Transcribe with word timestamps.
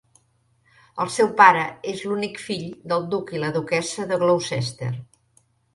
El 1.05 1.11
seu 1.15 1.29
pare 1.41 1.61
és 1.93 2.01
l'únic 2.07 2.41
fill 2.47 2.67
del 2.95 3.07
duc 3.15 3.33
i 3.37 3.45
la 3.47 3.55
duquessa 3.61 4.11
de 4.15 4.23
Gloucester. 4.27 4.95